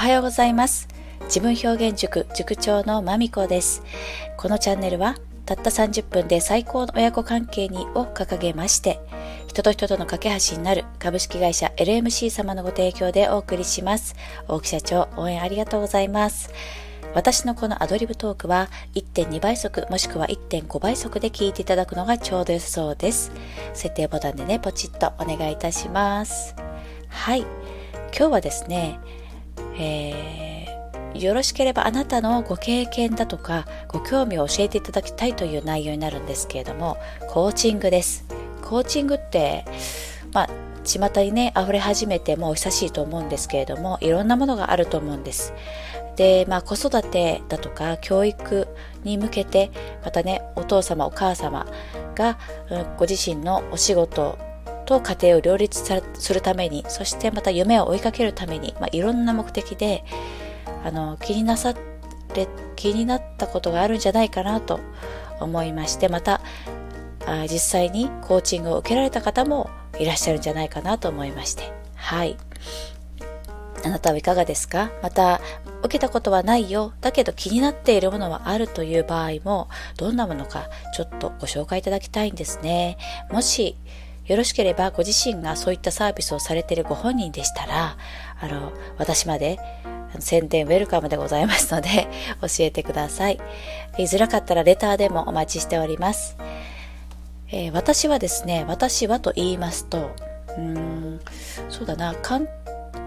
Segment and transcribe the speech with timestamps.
[0.00, 0.88] おはようございます。
[1.24, 3.82] 自分表現塾塾長のまみこです。
[4.38, 8.98] このチャンネルはたった30分で最高の親子関係にを掲げまして
[9.46, 14.16] 人と人との架け橋になる株式会社 LMC 様のご提供でお送りします。
[14.48, 16.50] 大木社長応援ありがとうございます。
[17.14, 23.32] 私のこのアドリブトークは1.2倍速もしくは1.5倍速で聞いていただくのがちょうど良さそうです。
[23.74, 26.56] 設定ボタンでねポチッとお願いいたします。
[27.10, 27.40] はい。
[28.16, 28.98] 今日はですね
[29.80, 36.98] えー、よろしければあなたのご経験だとかご興味を教えていただきたいという内容になるんですけれども
[37.28, 38.24] コーチングです。
[38.62, 39.64] コーチングって
[40.32, 40.48] まあ
[40.84, 45.52] 巷にね溢れ始めてもう久しいと思うんですけれどもいろんなものがあると思うんです。
[46.16, 48.68] でまあ子育てだとか教育
[49.04, 49.70] に向けて
[50.04, 51.66] またねお父様お母様
[52.14, 52.38] が、
[52.98, 54.36] ご自身のお仕事
[54.90, 60.04] と家庭を両立するためにそしてまた夢を追いかけるために、まあ、いろんな目的で
[60.84, 61.74] あの気になさ
[62.34, 64.80] れ気になったことがあるんじゃないかなと
[65.38, 66.40] 思いましてまた
[67.24, 71.72] あ実際にコーチングを受けられた方もいらっしゃるんじゃないかなと思いまして。
[71.94, 72.36] はい。
[73.84, 74.90] あなたはいかがですか？
[75.02, 75.40] また
[75.80, 76.92] 受けたことはないよ。
[77.00, 82.98] だけど気になっているものはあるという場合もどんなものかちょっとご紹介いただきたいんですね。
[83.30, 83.76] もし
[84.30, 87.96] よろしければご自身がそういったサービスをされているご本人でしたら、
[88.40, 89.58] あの、私まで
[90.20, 92.06] 宣伝ウェルカムでございますので
[92.40, 93.40] 教えてください。
[93.96, 96.36] 言いづらかったらレターでもお待ちしております。
[97.48, 100.12] えー、私はですね、私はと言いますと、
[100.50, 101.20] うーん、
[101.68, 102.46] そうだな、かん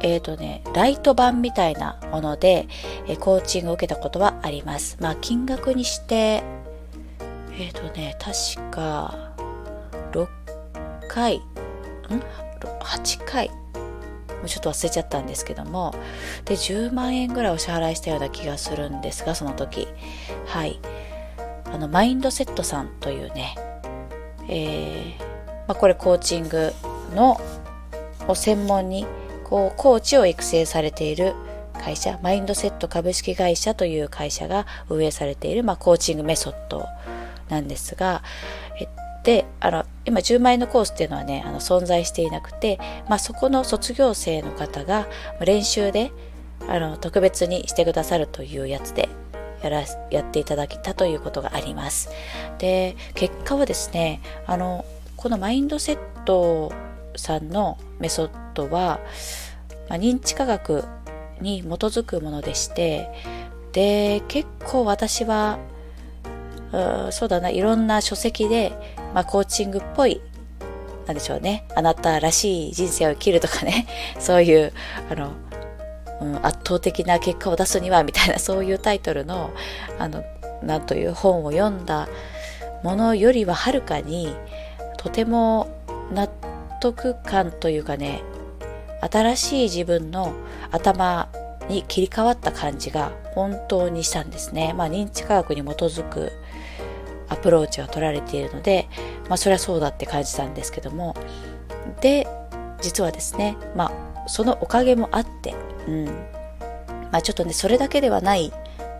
[0.00, 2.66] えっ、ー、とね、ライト版みたいなもので、
[3.06, 4.96] えー、コーチングを受けたことはあります。
[5.00, 6.42] まあ、金額にして、
[7.58, 9.29] えっ、とね、確か、
[11.10, 11.42] 回、ん
[12.60, 13.48] ?8 回。
[13.48, 15.92] もうちょっと忘れちゃったんですけども、
[16.44, 19.88] で、10万円ぐらいお支払いしたような気がするんですが、その時。
[20.46, 20.80] はい。
[21.66, 23.54] あの、マインドセットさんというね、
[24.48, 25.20] えー、
[25.66, 26.72] まあ、これコーチング
[27.14, 27.40] の、
[28.28, 29.06] を専門に、
[29.44, 31.34] こう、コーチを育成されている
[31.74, 36.86] 会社、マインドセット株式会社という会社が運営されている、まあ、コーチングメソッド
[37.50, 38.22] なんですが、
[38.78, 38.88] えっ
[39.24, 45.06] であの今10万円のコースっていうのはねあの存在していなくて、まあ、そこの卒業生の方が
[45.40, 46.10] 練習で
[46.68, 49.08] あの特別にしてくださるというやつで
[49.62, 52.10] やらやっていただけたということがあります。
[52.58, 54.84] で結果はですねあの
[55.16, 56.72] このマインドセット
[57.16, 59.00] さんのメソッドは、
[59.88, 60.84] まあ、認知科学
[61.40, 63.10] に基づくものでして
[63.72, 65.58] で結構私は
[66.72, 67.50] うそうだな。
[67.50, 68.72] いろんな書籍で
[69.14, 70.20] まあ、コーチングっぽい、
[71.06, 73.86] なんでしょうね、あなたらしい人生を生きるとかね、
[74.18, 74.72] そういう、
[75.10, 75.32] あの、
[76.20, 79.50] うん、圧倒的な結果を出すには、みたいな、そういうタイトルの、
[79.98, 80.22] あの、
[80.62, 82.08] なんという本を読んだ
[82.82, 84.34] ものよりははるかに、
[84.96, 85.68] とても
[86.12, 86.28] 納
[86.80, 88.22] 得感というかね、
[89.00, 90.34] 新しい自分の
[90.70, 91.28] 頭
[91.68, 94.74] に切り替わった感じが本当にしたんですね。
[94.76, 96.30] まあ、認知科学に基づく
[97.30, 98.88] アプローチは取られているので、
[99.28, 101.16] まあ、それはそうだって感じたんですけども。
[102.02, 102.26] で
[102.82, 105.54] 実はですねまあそのおかげもあって、
[105.86, 106.04] うん。
[107.10, 108.52] まあ、ちょっとねそれだけではない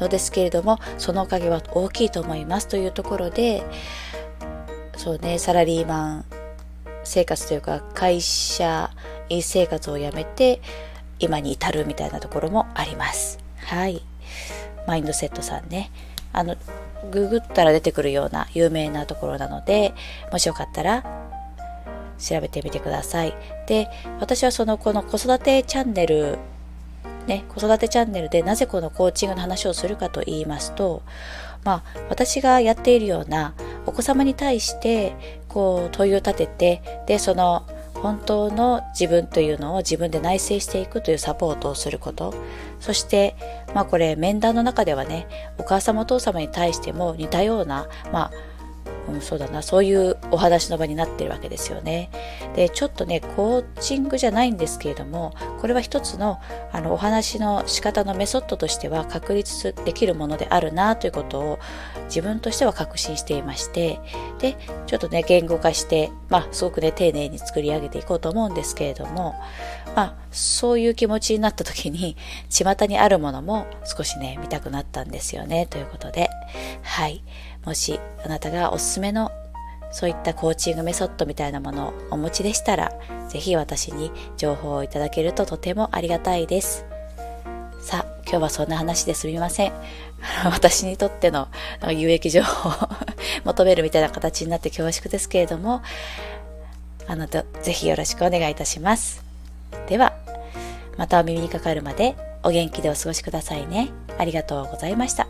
[0.00, 3.62] のですけれどもそのおかげは大きいと思いますというところで
[4.96, 6.24] そうねサラリーマン
[7.04, 8.90] 生活というか会社
[9.28, 10.60] 員生活を辞めて
[11.18, 13.38] 今に至るみたいなところもあります。
[13.56, 14.02] はい。
[14.86, 15.90] マインドセットさんね。
[16.38, 16.54] あの
[17.10, 19.92] ググったら出てくるような有名なところなので、
[20.30, 21.02] もしよかったら
[22.16, 23.34] 調べてみてください。
[23.66, 23.88] で、
[24.20, 26.38] 私はそのこの子育てチャンネル、
[27.26, 31.02] ね、子育てチャンネルでなぜこのコーチングの話をするかと言いますと、
[31.64, 33.54] まあ、私がやっているような
[33.84, 35.16] お子様に対して
[35.48, 37.66] こう問いを立てて、で、その
[38.02, 42.34] 本当の自分というのを自分で内省していくというサポートをすること。
[42.80, 43.36] そして
[43.74, 45.26] まあこれ面談の中ではね
[45.58, 48.32] お母様お父様に対しても似たようなまあ
[49.08, 49.62] うん、そうだな。
[49.62, 52.10] そういうお話の場になってるわけですよね。
[52.54, 56.38] でちょっとねコーチングじゃないんですけれどもこれは一つの
[56.72, 61.58] あのお話の仕方のメソッドとしては確立できるものであるなということを
[62.04, 64.00] 自分としては確信していまして
[64.38, 64.56] で
[64.86, 69.34] ちょっとね言語化してまあすごくね丁寧に作り上げていこうと思うんですけれども
[69.94, 72.16] まあそういう気持ちになった時に
[72.50, 76.28] 巷にあるものも少しね見たくなったんですよねということで。
[76.82, 77.22] はい。
[77.68, 79.30] もしあなたがおすすめの
[79.90, 82.92] そういったコーチングメソッドみたいなものをお持ちでしたら、
[83.28, 86.86] ぜひ私に情報をいただけるととてもありがたいです。
[87.80, 89.72] さあ、今日はそんな話ですみません。
[90.46, 91.48] 私にとっての
[91.94, 92.72] 有益情報を
[93.44, 95.82] 求めるみたいな形になって恐縮ですけれども、
[97.06, 99.22] あの、ぜひよろしくお願いいたします。
[99.88, 100.14] では、
[100.96, 103.90] またお耳にかかるまでお元気でお過ごしくださいね。
[104.16, 105.28] ありがとうございました。